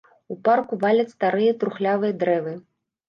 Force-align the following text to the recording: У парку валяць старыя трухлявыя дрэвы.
У 0.35 0.37
парку 0.47 0.79
валяць 0.85 1.13
старыя 1.17 1.51
трухлявыя 1.65 2.17
дрэвы. 2.25 2.57